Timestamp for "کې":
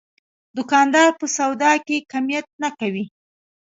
1.85-1.97